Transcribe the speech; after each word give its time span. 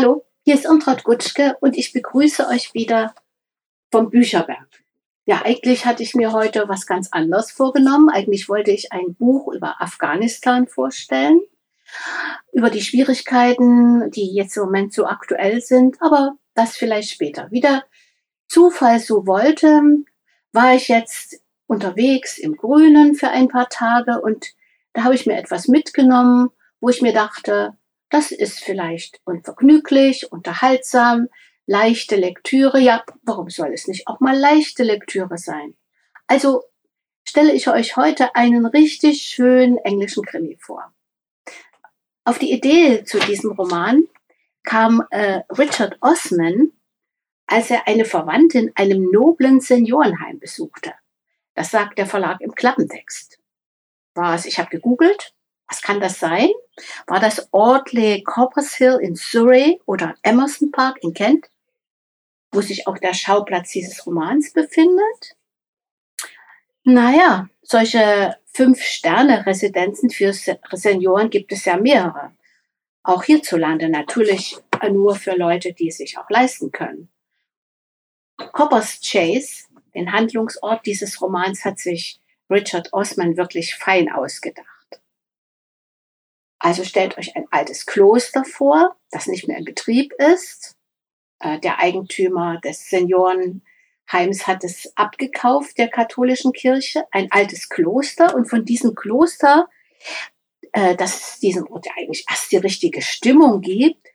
Hallo, 0.00 0.24
hier 0.46 0.54
ist 0.54 0.66
Untrad 0.66 1.04
Gutschke 1.04 1.58
und 1.60 1.76
ich 1.76 1.92
begrüße 1.92 2.46
euch 2.48 2.72
wieder 2.72 3.14
vom 3.90 4.08
Bücherberg. 4.08 4.82
Ja, 5.26 5.42
eigentlich 5.44 5.84
hatte 5.84 6.02
ich 6.02 6.14
mir 6.14 6.32
heute 6.32 6.70
was 6.70 6.86
ganz 6.86 7.12
anderes 7.12 7.50
vorgenommen. 7.50 8.08
Eigentlich 8.08 8.48
wollte 8.48 8.70
ich 8.70 8.92
ein 8.92 9.14
Buch 9.14 9.52
über 9.52 9.82
Afghanistan 9.82 10.66
vorstellen, 10.68 11.42
über 12.50 12.70
die 12.70 12.80
Schwierigkeiten, 12.80 14.10
die 14.10 14.34
jetzt 14.34 14.56
im 14.56 14.62
Moment 14.62 14.94
so 14.94 15.04
aktuell 15.04 15.60
sind, 15.60 16.00
aber 16.00 16.38
das 16.54 16.78
vielleicht 16.78 17.10
später. 17.10 17.48
Wie 17.50 17.60
der 17.60 17.84
Zufall 18.48 19.00
so 19.00 19.26
wollte, 19.26 19.82
war 20.52 20.74
ich 20.74 20.88
jetzt 20.88 21.42
unterwegs 21.66 22.38
im 22.38 22.56
Grünen 22.56 23.16
für 23.16 23.28
ein 23.28 23.48
paar 23.48 23.68
Tage 23.68 24.22
und 24.22 24.54
da 24.94 25.04
habe 25.04 25.14
ich 25.14 25.26
mir 25.26 25.36
etwas 25.36 25.68
mitgenommen, 25.68 26.48
wo 26.80 26.88
ich 26.88 27.02
mir 27.02 27.12
dachte, 27.12 27.76
das 28.10 28.32
ist 28.32 28.60
vielleicht 28.60 29.20
unvergnüglich, 29.24 30.30
unterhaltsam, 30.30 31.28
leichte 31.66 32.16
Lektüre. 32.16 32.80
Ja, 32.80 33.04
warum 33.22 33.48
soll 33.48 33.72
es 33.72 33.86
nicht 33.86 34.08
auch 34.08 34.20
mal 34.20 34.36
leichte 34.36 34.82
Lektüre 34.82 35.38
sein? 35.38 35.76
Also 36.26 36.64
stelle 37.24 37.52
ich 37.52 37.68
euch 37.68 37.96
heute 37.96 38.34
einen 38.34 38.66
richtig 38.66 39.22
schönen 39.22 39.78
englischen 39.78 40.24
Krimi 40.24 40.56
vor. 40.60 40.92
Auf 42.24 42.38
die 42.38 42.52
Idee 42.52 43.04
zu 43.04 43.18
diesem 43.20 43.52
Roman 43.52 44.04
kam 44.64 45.04
äh, 45.10 45.42
Richard 45.56 45.96
Osman, 46.00 46.72
als 47.46 47.70
er 47.70 47.86
eine 47.86 48.04
Verwandte 48.04 48.58
in 48.58 48.72
einem 48.74 49.10
noblen 49.10 49.60
Seniorenheim 49.60 50.38
besuchte. 50.38 50.92
Das 51.54 51.70
sagt 51.70 51.98
der 51.98 52.06
Verlag 52.06 52.40
im 52.40 52.54
Klappentext. 52.54 53.40
Was? 54.14 54.46
Ich 54.46 54.58
habe 54.58 54.70
gegoogelt. 54.70 55.34
Was 55.68 55.82
kann 55.82 56.00
das 56.00 56.18
sein? 56.18 56.48
War 57.06 57.20
das 57.20 57.52
Audley 57.52 58.22
Coppershill 58.22 58.98
in 59.00 59.16
Surrey 59.16 59.80
oder 59.86 60.14
Emerson 60.22 60.70
Park 60.70 60.98
in 61.02 61.14
Kent, 61.14 61.50
wo 62.52 62.60
sich 62.60 62.86
auch 62.86 62.98
der 62.98 63.14
Schauplatz 63.14 63.70
dieses 63.70 64.06
Romans 64.06 64.52
befindet? 64.52 65.36
Naja, 66.84 67.48
solche 67.62 68.36
Fünf-Sterne-Residenzen 68.52 70.10
für 70.10 70.32
Senioren 70.32 71.30
gibt 71.30 71.52
es 71.52 71.64
ja 71.64 71.76
mehrere. 71.76 72.32
Auch 73.02 73.24
hierzulande 73.24 73.88
natürlich 73.88 74.56
nur 74.90 75.14
für 75.14 75.36
Leute, 75.36 75.72
die 75.72 75.88
es 75.88 75.98
sich 75.98 76.18
auch 76.18 76.28
leisten 76.30 76.72
können. 76.72 77.08
Coppers 78.52 79.00
Chase, 79.02 79.64
den 79.94 80.12
Handlungsort 80.12 80.84
dieses 80.86 81.20
Romans, 81.20 81.64
hat 81.64 81.78
sich 81.78 82.20
Richard 82.48 82.92
Osman 82.92 83.36
wirklich 83.36 83.74
fein 83.76 84.10
ausgedacht. 84.10 84.79
Also 86.60 86.84
stellt 86.84 87.16
euch 87.16 87.34
ein 87.36 87.46
altes 87.50 87.86
Kloster 87.86 88.44
vor, 88.44 88.94
das 89.10 89.26
nicht 89.26 89.48
mehr 89.48 89.58
in 89.58 89.64
Betrieb 89.64 90.12
ist. 90.12 90.76
Äh, 91.40 91.58
der 91.58 91.80
Eigentümer 91.80 92.60
des 92.60 92.90
Seniorenheims 92.90 94.46
hat 94.46 94.62
es 94.62 94.92
abgekauft 94.94 95.78
der 95.78 95.88
katholischen 95.88 96.52
Kirche, 96.52 97.04
ein 97.12 97.32
altes 97.32 97.70
Kloster. 97.70 98.34
Und 98.34 98.48
von 98.48 98.66
diesem 98.66 98.94
Kloster, 98.94 99.68
äh, 100.72 100.94
das 100.96 101.40
diesem 101.40 101.66
Ort 101.66 101.86
ja 101.86 101.92
eigentlich 101.96 102.26
erst 102.28 102.52
die 102.52 102.58
richtige 102.58 103.00
Stimmung 103.00 103.62
gibt, 103.62 104.06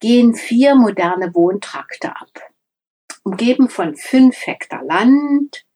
gehen 0.00 0.34
vier 0.34 0.74
moderne 0.74 1.34
Wohntrakte 1.34 2.16
ab. 2.16 2.50
Umgeben 3.24 3.68
von 3.68 3.94
fünf 3.94 4.46
Hektar 4.46 4.82
Land, 4.82 5.66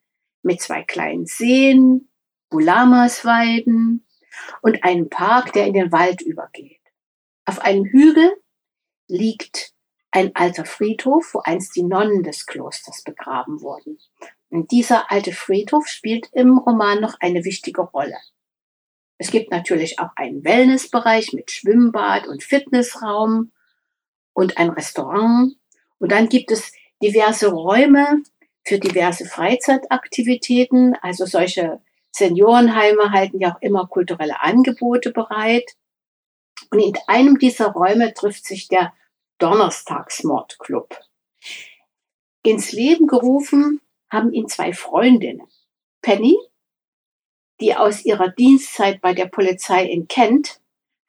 mit 0.43 0.63
zwei 0.63 0.83
kleinen 0.83 1.27
Seen, 1.27 2.09
Bulamasweiden, 2.49 4.07
und 4.63 4.85
einem 4.85 5.09
Park, 5.09 5.53
der 5.53 5.67
in 5.67 5.75
den 5.75 5.93
Wald 5.93 6.21
übergeht. 6.21 6.81
Auf 7.45 7.61
einem 7.61 7.85
Hügel 7.85 8.31
liegt 9.09 9.73
ein 10.11 10.35
alter 10.35 10.65
Friedhof, 10.65 11.35
wo 11.35 11.41
einst 11.41 11.77
die 11.77 11.83
Nonnen 11.83 12.23
des 12.23 12.47
Klosters 12.47 13.03
begraben 13.03 13.61
wurden. 13.61 13.99
Und 14.51 14.71
dieser 14.71 15.11
alte 15.11 15.33
Friedhof 15.33 15.87
spielt 15.87 16.29
im 16.33 16.59
Roman 16.59 17.01
noch 17.01 17.17
eine 17.21 17.45
wichtige 17.45 17.83
Rolle. 17.83 18.17
Es 19.19 19.31
gibt 19.31 19.51
natürlich 19.51 19.99
auch 19.99 20.11
einen 20.17 20.45
Wellnessbereich 20.45 21.33
mit 21.33 21.51
Schwimmbad 21.51 22.27
und 22.27 22.43
Fitnessraum 22.43 23.53
und 24.33 24.57
ein 24.59 24.71
Restaurant. 24.71 25.57
Und 25.99 26.13
dann 26.13 26.29
gibt 26.29 26.51
es 26.53 26.73
diverse 27.03 27.49
Räume 27.49 28.23
für 28.65 28.79
diverse 28.79 29.25
Freizeitaktivitäten, 29.25 30.95
also 31.03 31.27
solche 31.27 31.81
Seniorenheime 32.19 33.13
halten 33.13 33.41
ja 33.41 33.55
auch 33.55 33.63
immer 33.63 33.87
kulturelle 33.87 34.41
Angebote 34.41 35.13
bereit. 35.13 35.77
Und 36.71 36.81
in 36.81 36.95
einem 37.07 37.39
dieser 37.39 37.69
Räume 37.69 38.13
trifft 38.13 38.45
sich 38.45 38.69
der 38.69 38.93
Donnerstagsmordclub. 39.39 40.99
Ins 42.43 42.73
Leben 42.73 43.07
gerufen 43.07 43.81
haben 44.11 44.33
ihn 44.33 44.49
zwei 44.49 44.73
Freundinnen. 44.73 45.47
Penny, 46.03 46.37
die 47.61 47.75
aus 47.75 48.05
ihrer 48.05 48.29
Dienstzeit 48.29 49.01
bei 49.01 49.15
der 49.15 49.27
Polizei 49.27 49.85
in 49.85 50.09
Kent 50.09 50.61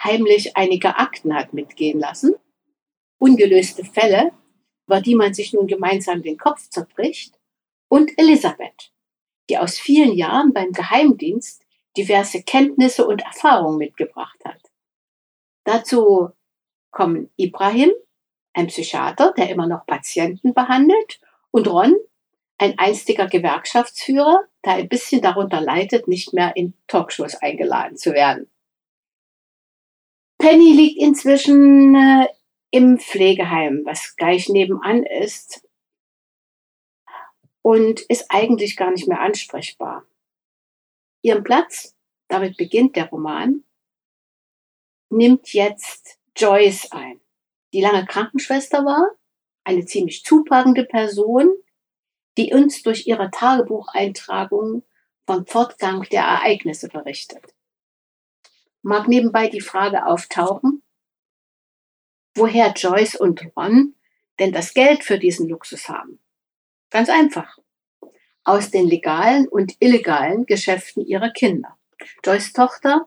heimlich 0.03 0.55
einige 0.57 0.95
Akten 0.95 1.33
hat 1.33 1.53
mitgehen 1.53 1.99
lassen, 1.99 2.35
ungelöste 3.17 3.83
Fälle, 3.83 4.31
über 4.87 5.01
die 5.01 5.15
man 5.15 5.33
sich 5.33 5.53
nun 5.53 5.67
gemeinsam 5.67 6.23
den 6.23 6.37
Kopf 6.37 6.69
zerbricht, 6.69 7.37
und 7.89 8.11
Elisabeth, 8.17 8.91
die 9.49 9.57
aus 9.57 9.77
vielen 9.77 10.13
Jahren 10.13 10.53
beim 10.53 10.71
Geheimdienst 10.71 11.63
diverse 11.97 12.43
Kenntnisse 12.43 13.05
und 13.05 13.21
Erfahrungen 13.21 13.77
mitgebracht 13.77 14.39
hat. 14.45 14.61
Dazu 15.65 16.29
kommen 16.91 17.29
Ibrahim, 17.35 17.91
ein 18.53 18.67
Psychiater, 18.67 19.33
der 19.35 19.49
immer 19.49 19.67
noch 19.67 19.85
Patienten 19.85 20.53
behandelt, 20.53 21.19
und 21.51 21.67
Ron, 21.67 21.95
ein 22.57 22.77
einstiger 22.77 23.27
Gewerkschaftsführer, 23.27 24.43
der 24.65 24.73
ein 24.73 24.89
bisschen 24.89 25.21
darunter 25.21 25.61
leidet, 25.61 26.07
nicht 26.07 26.33
mehr 26.33 26.55
in 26.55 26.73
Talkshows 26.87 27.35
eingeladen 27.35 27.97
zu 27.97 28.13
werden. 28.13 28.49
Penny 30.37 30.71
liegt 30.73 31.01
inzwischen 31.01 31.95
äh, 31.95 32.27
im 32.71 32.99
Pflegeheim, 32.99 33.81
was 33.85 34.15
gleich 34.15 34.49
nebenan 34.49 35.03
ist, 35.03 35.67
und 37.69 37.99
ist 37.99 38.25
eigentlich 38.29 38.75
gar 38.75 38.89
nicht 38.89 39.07
mehr 39.07 39.21
ansprechbar. 39.21 40.03
Ihren 41.21 41.43
Platz, 41.43 41.95
damit 42.27 42.57
beginnt 42.57 42.95
der 42.95 43.09
Roman, 43.09 43.63
nimmt 45.11 45.53
jetzt 45.53 46.17
Joyce 46.35 46.91
ein, 46.91 47.21
die 47.71 47.81
lange 47.81 48.07
Krankenschwester 48.07 48.85
war, 48.85 49.11
eine 49.63 49.85
ziemlich 49.85 50.23
zupackende 50.23 50.83
Person, 50.83 51.53
die 52.39 52.51
uns 52.55 52.81
durch 52.81 53.05
ihre 53.05 53.29
Tagebucheintragung 53.29 54.81
vom 55.27 55.45
Fortgang 55.45 56.01
der 56.09 56.23
Ereignisse 56.23 56.87
berichtet. 56.87 57.53
Mag 58.81 59.07
nebenbei 59.07 59.47
die 59.47 59.61
Frage 59.61 60.07
auftauchen, 60.07 60.81
woher 62.33 62.73
Joyce 62.73 63.13
und 63.13 63.55
Ron 63.55 63.93
denn 64.39 64.53
das 64.53 64.73
Geld 64.73 65.03
für 65.03 65.19
diesen 65.19 65.47
Luxus 65.47 65.87
haben. 65.87 66.19
Ganz 66.89 67.09
einfach. 67.09 67.58
Aus 68.43 68.71
den 68.71 68.87
legalen 68.87 69.47
und 69.47 69.75
illegalen 69.79 70.45
Geschäften 70.45 71.05
ihrer 71.05 71.29
Kinder. 71.29 71.77
Joyce 72.23 72.53
Tochter 72.53 73.05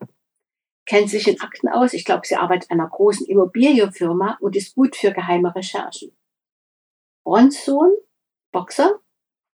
kennt 0.86 1.10
sich 1.10 1.28
in 1.28 1.40
Akten 1.40 1.68
aus. 1.68 1.94
Ich 1.94 2.04
glaube, 2.04 2.26
sie 2.26 2.36
arbeitet 2.36 2.70
in 2.70 2.80
einer 2.80 2.88
großen 2.88 3.26
Immobilienfirma 3.26 4.38
und 4.40 4.56
ist 4.56 4.74
gut 4.74 4.96
für 4.96 5.12
geheime 5.12 5.54
Recherchen. 5.54 6.16
Rons 7.24 7.64
Sohn, 7.64 7.92
Boxer, 8.50 9.00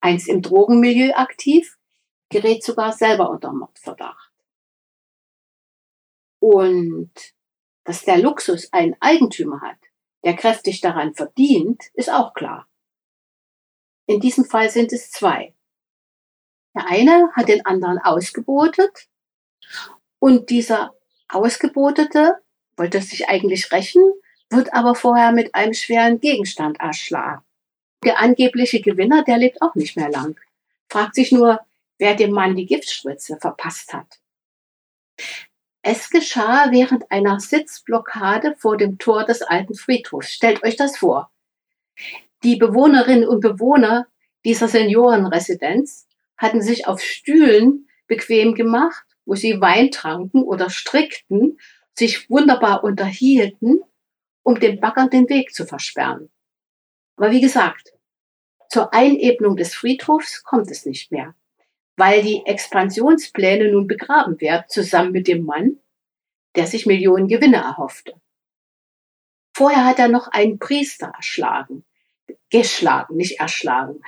einst 0.01 0.27
im 0.27 0.41
Drogenmilieu 0.41 1.13
aktiv, 1.15 1.77
gerät 2.29 2.63
sogar 2.63 2.93
selber 2.93 3.29
unter 3.29 3.51
Mordverdacht. 3.51 4.31
Und 6.39 7.11
dass 7.85 8.03
der 8.03 8.19
Luxus 8.19 8.71
einen 8.71 8.95
Eigentümer 8.99 9.61
hat, 9.61 9.79
der 10.23 10.35
kräftig 10.35 10.81
daran 10.81 11.15
verdient, 11.15 11.83
ist 11.93 12.11
auch 12.11 12.33
klar. 12.33 12.67
In 14.07 14.19
diesem 14.19 14.45
Fall 14.45 14.69
sind 14.69 14.93
es 14.93 15.09
zwei. 15.09 15.54
Der 16.75 16.87
eine 16.87 17.31
hat 17.33 17.47
den 17.47 17.65
anderen 17.65 17.99
ausgebotet 17.99 19.07
und 20.19 20.49
dieser 20.49 20.93
Ausgebotete 21.29 22.37
wollte 22.75 23.01
sich 23.01 23.29
eigentlich 23.29 23.71
rächen, 23.71 24.03
wird 24.49 24.73
aber 24.73 24.93
vorher 24.93 25.31
mit 25.31 25.55
einem 25.55 25.73
schweren 25.73 26.19
Gegenstand 26.19 26.79
erschlagen. 26.79 27.43
Der 28.03 28.19
angebliche 28.19 28.81
Gewinner, 28.81 29.23
der 29.23 29.37
lebt 29.37 29.61
auch 29.61 29.75
nicht 29.75 29.95
mehr 29.95 30.09
lang. 30.09 30.39
Fragt 30.89 31.15
sich 31.15 31.31
nur, 31.31 31.61
wer 31.97 32.15
dem 32.15 32.31
Mann 32.31 32.55
die 32.55 32.65
Giftspritze 32.65 33.37
verpasst 33.37 33.93
hat. 33.93 34.19
Es 35.81 36.09
geschah 36.09 36.71
während 36.71 37.11
einer 37.11 37.39
Sitzblockade 37.39 38.55
vor 38.57 38.75
dem 38.75 38.97
Tor 38.97 39.23
des 39.23 39.41
alten 39.41 39.75
Friedhofs. 39.75 40.33
Stellt 40.33 40.63
euch 40.63 40.75
das 40.75 40.97
vor. 40.97 41.31
Die 42.43 42.57
Bewohnerinnen 42.57 43.27
und 43.27 43.39
Bewohner 43.39 44.07
dieser 44.43 44.67
Seniorenresidenz 44.67 46.07
hatten 46.37 46.61
sich 46.61 46.87
auf 46.87 47.01
Stühlen 47.01 47.87
bequem 48.07 48.53
gemacht, 48.53 49.05
wo 49.25 49.35
sie 49.35 49.59
Wein 49.61 49.91
tranken 49.91 50.43
oder 50.43 50.69
strickten, 50.69 51.59
sich 51.93 52.29
wunderbar 52.29 52.83
unterhielten 52.83 53.81
um 54.45 54.59
den 54.59 54.79
Baggern 54.79 55.09
den 55.09 55.27
Weg 55.27 55.53
zu 55.53 55.65
versperren. 55.65 56.29
Aber 57.17 57.31
wie 57.31 57.41
gesagt, 57.41 57.93
zur 58.69 58.93
Einebnung 58.93 59.57
des 59.57 59.73
Friedhofs 59.73 60.43
kommt 60.43 60.69
es 60.69 60.85
nicht 60.85 61.11
mehr, 61.11 61.35
weil 61.97 62.21
die 62.21 62.45
Expansionspläne 62.45 63.71
nun 63.71 63.87
begraben 63.87 64.39
werden, 64.39 64.65
zusammen 64.67 65.11
mit 65.11 65.27
dem 65.27 65.45
Mann, 65.45 65.79
der 66.55 66.67
sich 66.67 66.85
Millionen 66.85 67.27
Gewinne 67.27 67.57
erhoffte. 67.57 68.13
Vorher 69.55 69.85
hat 69.85 69.99
er 69.99 70.09
noch 70.09 70.27
einen 70.27 70.59
Priester 70.59 71.07
erschlagen, 71.07 71.83
geschlagen, 72.51 73.15
nicht 73.15 73.39
erschlagen, 73.39 74.01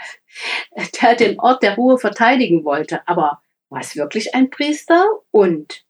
der 1.02 1.16
den 1.16 1.40
Ort 1.40 1.64
der 1.64 1.76
Ruhe 1.76 1.98
verteidigen 1.98 2.64
wollte. 2.64 3.08
Aber 3.08 3.42
war 3.70 3.80
es 3.80 3.96
wirklich 3.96 4.36
ein 4.36 4.50
Priester? 4.50 5.06
Und 5.32 5.86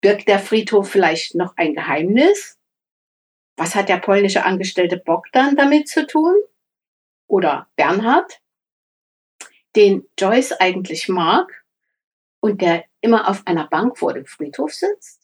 birgt 0.00 0.28
der 0.28 0.38
Friedhof 0.38 0.90
vielleicht 0.90 1.34
noch 1.34 1.56
ein 1.56 1.74
Geheimnis? 1.74 2.58
Was 3.56 3.74
hat 3.74 3.88
der 3.88 3.98
polnische 3.98 4.44
Angestellte 4.44 4.98
Bogdan 4.98 5.56
damit 5.56 5.88
zu 5.88 6.06
tun? 6.06 6.34
Oder 7.26 7.68
Bernhard, 7.76 8.40
den 9.74 10.08
Joyce 10.18 10.52
eigentlich 10.52 11.08
mag 11.08 11.64
und 12.40 12.60
der 12.60 12.84
immer 13.00 13.28
auf 13.28 13.46
einer 13.46 13.66
Bank 13.66 13.98
vor 13.98 14.12
dem 14.12 14.26
Friedhof 14.26 14.74
sitzt? 14.74 15.22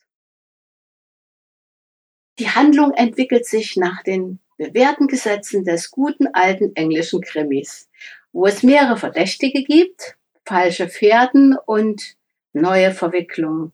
Die 2.39 2.51
Handlung 2.51 2.93
entwickelt 2.93 3.47
sich 3.47 3.77
nach 3.77 4.03
den 4.03 4.41
bewährten 4.57 5.07
Gesetzen 5.07 5.65
des 5.65 5.91
guten 5.91 6.29
alten 6.29 6.75
englischen 6.77 7.21
Krimis, 7.21 7.89
wo 8.33 8.47
es 8.47 8.63
mehrere 8.63 8.97
Verdächtige 8.97 9.63
gibt, 9.63 10.17
falsche 10.45 10.89
Pferden 10.89 11.57
und 11.67 12.17
neue 12.53 12.93
Verwicklungen, 12.93 13.73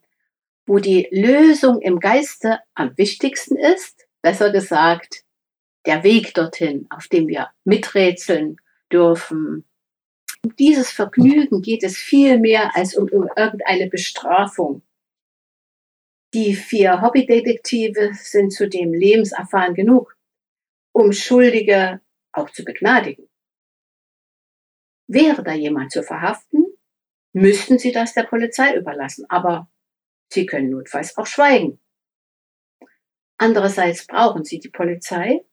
wo 0.66 0.78
die 0.78 1.08
Lösung 1.10 1.80
im 1.80 1.98
Geiste 1.98 2.60
am 2.74 2.96
wichtigsten 2.96 3.56
ist, 3.56 4.06
besser 4.22 4.50
gesagt, 4.50 5.24
der 5.86 6.04
Weg 6.04 6.34
dorthin, 6.34 6.86
auf 6.90 7.08
dem 7.08 7.28
wir 7.28 7.48
miträtseln 7.64 8.56
dürfen. 8.92 9.64
Um 10.44 10.54
dieses 10.56 10.90
Vergnügen 10.90 11.62
geht 11.62 11.82
es 11.82 11.96
viel 11.96 12.38
mehr 12.38 12.76
als 12.76 12.94
um, 12.94 13.08
um 13.08 13.28
irgendeine 13.36 13.88
Bestrafung. 13.88 14.82
Die 16.34 16.54
vier 16.54 17.00
Hobbydetektive 17.00 18.10
sind 18.12 18.52
zudem 18.52 18.92
lebenserfahren 18.92 19.74
genug, 19.74 20.14
um 20.98 21.12
Schuldige 21.12 22.00
auch 22.32 22.50
zu 22.50 22.64
begnadigen. 22.64 23.28
Wäre 25.06 25.44
da 25.44 25.54
jemand 25.54 25.92
zu 25.92 26.02
verhaften, 26.02 26.66
müssten 27.32 27.78
sie 27.78 27.92
das 27.92 28.14
der 28.14 28.24
Polizei 28.24 28.74
überlassen, 28.74 29.24
aber 29.28 29.70
sie 30.32 30.44
können 30.44 30.70
notfalls 30.70 31.16
auch 31.16 31.26
schweigen. 31.26 31.80
Andererseits 33.38 34.08
brauchen 34.08 34.44
sie 34.44 34.58
die 34.58 34.70
Polizei, 34.70 35.44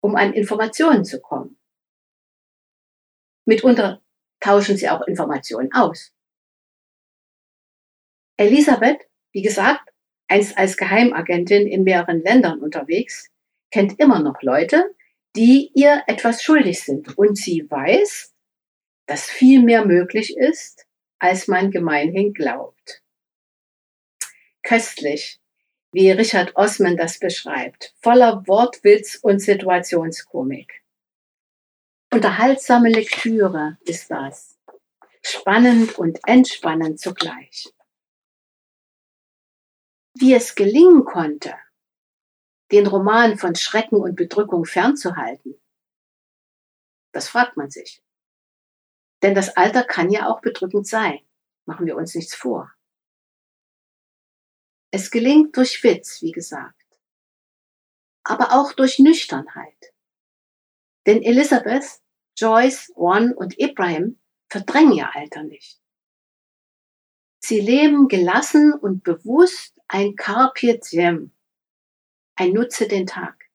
um 0.00 0.14
an 0.14 0.32
Informationen 0.32 1.04
zu 1.04 1.20
kommen. 1.20 1.58
Mitunter 3.46 4.00
tauschen 4.38 4.76
sie 4.76 4.88
auch 4.88 5.02
Informationen 5.08 5.72
aus. 5.72 6.14
Elisabeth, 8.36 9.00
wie 9.32 9.42
gesagt, 9.42 9.90
einst 10.28 10.56
als 10.56 10.76
Geheimagentin 10.76 11.66
in 11.66 11.82
mehreren 11.82 12.20
Ländern 12.20 12.60
unterwegs, 12.60 13.33
kennt 13.74 13.98
immer 13.98 14.20
noch 14.20 14.40
Leute, 14.40 14.94
die 15.34 15.72
ihr 15.74 16.04
etwas 16.06 16.44
schuldig 16.44 16.80
sind. 16.80 17.18
Und 17.18 17.36
sie 17.36 17.68
weiß, 17.68 18.32
dass 19.06 19.24
viel 19.24 19.64
mehr 19.64 19.84
möglich 19.84 20.36
ist, 20.36 20.86
als 21.18 21.48
man 21.48 21.72
gemeinhin 21.72 22.32
glaubt. 22.32 23.02
Köstlich, 24.62 25.40
wie 25.90 26.12
Richard 26.12 26.54
Osman 26.54 26.96
das 26.96 27.18
beschreibt, 27.18 27.96
voller 28.00 28.46
Wortwitz 28.46 29.16
und 29.16 29.40
Situationskomik. 29.40 30.84
Unterhaltsame 32.12 32.90
Lektüre 32.90 33.76
ist 33.84 34.08
das. 34.08 34.56
Spannend 35.20 35.98
und 35.98 36.20
entspannend 36.28 37.00
zugleich. 37.00 37.74
Wie 40.16 40.32
es 40.32 40.54
gelingen 40.54 41.04
konnte, 41.04 41.56
den 42.74 42.88
Roman 42.88 43.38
von 43.38 43.54
Schrecken 43.54 43.96
und 43.96 44.16
Bedrückung 44.16 44.64
fernzuhalten, 44.64 45.54
das 47.12 47.28
fragt 47.28 47.56
man 47.56 47.70
sich. 47.70 48.02
Denn 49.22 49.34
das 49.34 49.56
Alter 49.56 49.84
kann 49.84 50.10
ja 50.10 50.28
auch 50.28 50.40
bedrückend 50.40 50.88
sein. 50.88 51.20
Machen 51.66 51.86
wir 51.86 51.96
uns 51.96 52.16
nichts 52.16 52.34
vor. 52.34 52.72
Es 54.90 55.12
gelingt 55.12 55.56
durch 55.56 55.82
Witz, 55.84 56.20
wie 56.20 56.32
gesagt, 56.32 56.84
aber 58.24 58.52
auch 58.52 58.72
durch 58.72 58.98
Nüchternheit. 58.98 59.94
Denn 61.06 61.22
Elizabeth, 61.22 62.00
Joyce, 62.36 62.92
Juan 62.96 63.32
und 63.32 63.58
Ibrahim 63.58 64.20
verdrängen 64.48 64.94
ihr 64.94 65.14
Alter 65.14 65.44
nicht. 65.44 65.80
Sie 67.38 67.60
leben 67.60 68.08
gelassen 68.08 68.72
und 68.72 69.04
bewusst 69.04 69.78
ein 69.86 70.16
Carpe 70.16 70.78
Diem, 70.78 71.32
ein 72.36 72.52
Nutze 72.52 72.88
den 72.88 73.06
Tag, 73.06 73.50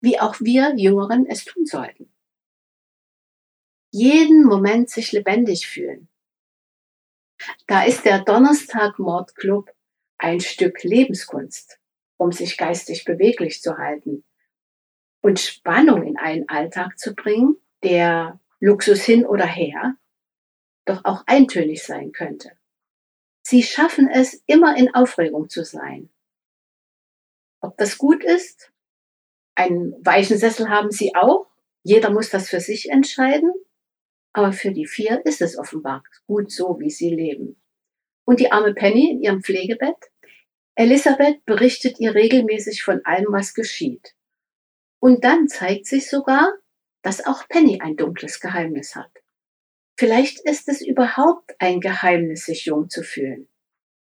wie 0.00 0.20
auch 0.20 0.40
wir 0.40 0.74
Jüngeren 0.76 1.26
es 1.26 1.44
tun 1.44 1.66
sollten. 1.66 2.12
Jeden 3.90 4.44
Moment 4.44 4.90
sich 4.90 5.12
lebendig 5.12 5.66
fühlen. 5.66 6.08
Da 7.66 7.84
ist 7.84 8.04
der 8.04 8.20
Donnerstag 8.20 8.98
Mordclub 8.98 9.70
ein 10.18 10.40
Stück 10.40 10.82
Lebenskunst, 10.82 11.78
um 12.16 12.32
sich 12.32 12.56
geistig 12.56 13.04
beweglich 13.04 13.60
zu 13.60 13.76
halten 13.76 14.24
und 15.20 15.40
Spannung 15.40 16.02
in 16.02 16.16
einen 16.16 16.48
Alltag 16.48 16.98
zu 16.98 17.14
bringen, 17.14 17.56
der 17.82 18.40
Luxus 18.60 19.02
hin 19.02 19.26
oder 19.26 19.46
her 19.46 19.96
doch 20.84 21.04
auch 21.04 21.24
eintönig 21.26 21.82
sein 21.82 22.12
könnte. 22.12 22.52
Sie 23.42 23.62
schaffen 23.62 24.08
es, 24.08 24.42
immer 24.46 24.76
in 24.76 24.94
Aufregung 24.94 25.48
zu 25.48 25.64
sein. 25.64 26.10
Ob 27.64 27.78
das 27.78 27.96
gut 27.96 28.22
ist? 28.22 28.70
Einen 29.54 29.94
weichen 30.04 30.36
Sessel 30.36 30.68
haben 30.68 30.90
sie 30.90 31.14
auch. 31.14 31.46
Jeder 31.82 32.10
muss 32.10 32.28
das 32.28 32.50
für 32.50 32.60
sich 32.60 32.90
entscheiden. 32.90 33.54
Aber 34.34 34.52
für 34.52 34.70
die 34.70 34.86
vier 34.86 35.24
ist 35.24 35.40
es 35.40 35.56
offenbar 35.56 36.04
gut 36.26 36.52
so, 36.52 36.78
wie 36.78 36.90
sie 36.90 37.08
leben. 37.08 37.58
Und 38.26 38.40
die 38.40 38.52
arme 38.52 38.74
Penny 38.74 39.12
in 39.12 39.22
ihrem 39.22 39.42
Pflegebett? 39.42 39.96
Elisabeth 40.74 41.42
berichtet 41.46 41.98
ihr 42.00 42.14
regelmäßig 42.14 42.82
von 42.82 43.00
allem, 43.06 43.28
was 43.30 43.54
geschieht. 43.54 44.14
Und 45.00 45.24
dann 45.24 45.48
zeigt 45.48 45.86
sich 45.86 46.10
sogar, 46.10 46.52
dass 47.00 47.24
auch 47.24 47.48
Penny 47.48 47.80
ein 47.80 47.96
dunkles 47.96 48.40
Geheimnis 48.40 48.94
hat. 48.94 49.10
Vielleicht 49.98 50.40
ist 50.40 50.68
es 50.68 50.82
überhaupt 50.82 51.54
ein 51.60 51.80
Geheimnis, 51.80 52.44
sich 52.44 52.66
jung 52.66 52.90
zu 52.90 53.02
fühlen. 53.02 53.48